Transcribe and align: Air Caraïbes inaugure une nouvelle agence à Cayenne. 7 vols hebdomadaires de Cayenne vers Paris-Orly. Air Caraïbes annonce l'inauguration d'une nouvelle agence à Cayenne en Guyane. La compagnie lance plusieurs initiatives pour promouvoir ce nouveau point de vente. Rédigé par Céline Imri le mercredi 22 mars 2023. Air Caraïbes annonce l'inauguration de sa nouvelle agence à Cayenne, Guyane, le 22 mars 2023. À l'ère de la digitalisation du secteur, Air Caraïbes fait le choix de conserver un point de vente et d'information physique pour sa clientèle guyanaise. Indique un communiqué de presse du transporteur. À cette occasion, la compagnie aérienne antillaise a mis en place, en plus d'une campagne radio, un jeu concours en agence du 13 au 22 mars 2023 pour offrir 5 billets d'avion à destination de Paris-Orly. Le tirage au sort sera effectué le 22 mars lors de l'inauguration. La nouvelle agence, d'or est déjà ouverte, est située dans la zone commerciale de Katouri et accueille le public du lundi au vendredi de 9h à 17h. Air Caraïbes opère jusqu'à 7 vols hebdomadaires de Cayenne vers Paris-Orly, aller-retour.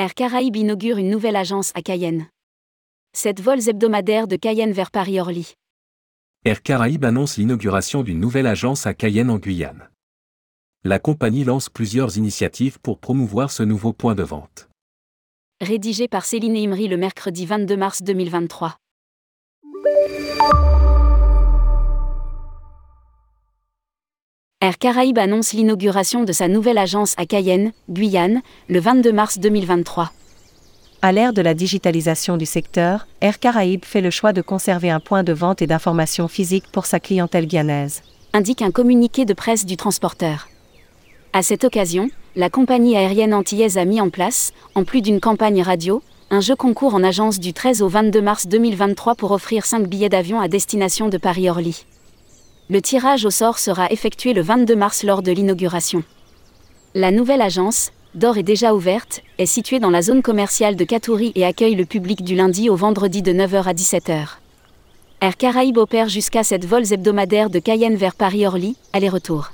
Air 0.00 0.14
Caraïbes 0.14 0.56
inaugure 0.56 0.96
une 0.96 1.10
nouvelle 1.10 1.36
agence 1.36 1.72
à 1.74 1.82
Cayenne. 1.82 2.26
7 3.12 3.38
vols 3.42 3.68
hebdomadaires 3.68 4.28
de 4.28 4.36
Cayenne 4.36 4.72
vers 4.72 4.90
Paris-Orly. 4.90 5.52
Air 6.46 6.62
Caraïbes 6.62 7.04
annonce 7.04 7.36
l'inauguration 7.36 8.02
d'une 8.02 8.18
nouvelle 8.18 8.46
agence 8.46 8.86
à 8.86 8.94
Cayenne 8.94 9.28
en 9.28 9.36
Guyane. 9.36 9.90
La 10.84 10.98
compagnie 10.98 11.44
lance 11.44 11.68
plusieurs 11.68 12.16
initiatives 12.16 12.80
pour 12.80 12.98
promouvoir 12.98 13.50
ce 13.50 13.62
nouveau 13.62 13.92
point 13.92 14.14
de 14.14 14.22
vente. 14.22 14.70
Rédigé 15.60 16.08
par 16.08 16.24
Céline 16.24 16.56
Imri 16.56 16.88
le 16.88 16.96
mercredi 16.96 17.44
22 17.44 17.76
mars 17.76 18.02
2023. 18.02 18.78
Air 24.70 24.78
Caraïbes 24.78 25.18
annonce 25.18 25.52
l'inauguration 25.52 26.22
de 26.22 26.30
sa 26.30 26.46
nouvelle 26.46 26.78
agence 26.78 27.14
à 27.16 27.26
Cayenne, 27.26 27.72
Guyane, 27.88 28.40
le 28.68 28.78
22 28.78 29.10
mars 29.10 29.40
2023. 29.40 30.12
À 31.02 31.10
l'ère 31.10 31.32
de 31.32 31.42
la 31.42 31.54
digitalisation 31.54 32.36
du 32.36 32.46
secteur, 32.46 33.08
Air 33.20 33.40
Caraïbes 33.40 33.84
fait 33.84 34.00
le 34.00 34.10
choix 34.10 34.32
de 34.32 34.42
conserver 34.42 34.88
un 34.88 35.00
point 35.00 35.24
de 35.24 35.32
vente 35.32 35.60
et 35.60 35.66
d'information 35.66 36.28
physique 36.28 36.66
pour 36.70 36.86
sa 36.86 37.00
clientèle 37.00 37.48
guyanaise. 37.48 38.02
Indique 38.32 38.62
un 38.62 38.70
communiqué 38.70 39.24
de 39.24 39.34
presse 39.34 39.66
du 39.66 39.76
transporteur. 39.76 40.48
À 41.32 41.42
cette 41.42 41.64
occasion, 41.64 42.08
la 42.36 42.48
compagnie 42.48 42.96
aérienne 42.96 43.34
antillaise 43.34 43.76
a 43.76 43.84
mis 43.84 44.00
en 44.00 44.08
place, 44.08 44.52
en 44.76 44.84
plus 44.84 45.02
d'une 45.02 45.18
campagne 45.18 45.62
radio, 45.62 46.00
un 46.30 46.40
jeu 46.40 46.54
concours 46.54 46.94
en 46.94 47.02
agence 47.02 47.40
du 47.40 47.52
13 47.52 47.82
au 47.82 47.88
22 47.88 48.22
mars 48.22 48.46
2023 48.46 49.16
pour 49.16 49.32
offrir 49.32 49.66
5 49.66 49.88
billets 49.88 50.08
d'avion 50.08 50.40
à 50.40 50.46
destination 50.46 51.08
de 51.08 51.18
Paris-Orly. 51.18 51.86
Le 52.70 52.80
tirage 52.80 53.24
au 53.24 53.30
sort 53.30 53.58
sera 53.58 53.90
effectué 53.90 54.32
le 54.32 54.42
22 54.42 54.76
mars 54.76 55.02
lors 55.02 55.22
de 55.22 55.32
l'inauguration. 55.32 56.04
La 56.94 57.10
nouvelle 57.10 57.42
agence, 57.42 57.90
d'or 58.14 58.38
est 58.38 58.44
déjà 58.44 58.76
ouverte, 58.76 59.22
est 59.38 59.46
située 59.46 59.80
dans 59.80 59.90
la 59.90 60.02
zone 60.02 60.22
commerciale 60.22 60.76
de 60.76 60.84
Katouri 60.84 61.32
et 61.34 61.44
accueille 61.44 61.74
le 61.74 61.84
public 61.84 62.22
du 62.22 62.36
lundi 62.36 62.70
au 62.70 62.76
vendredi 62.76 63.22
de 63.22 63.32
9h 63.32 63.64
à 63.64 63.72
17h. 63.72 64.24
Air 65.20 65.36
Caraïbes 65.36 65.78
opère 65.78 66.08
jusqu'à 66.08 66.44
7 66.44 66.64
vols 66.64 66.92
hebdomadaires 66.92 67.50
de 67.50 67.58
Cayenne 67.58 67.96
vers 67.96 68.14
Paris-Orly, 68.14 68.76
aller-retour. 68.92 69.50